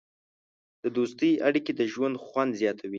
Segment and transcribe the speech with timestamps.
[0.83, 2.89] د دوستۍ اړیکې د ژوند خوند زیاتوي.